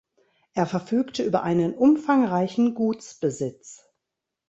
[0.55, 3.87] Er verfügte über einen umfangreichen Gutsbesitz.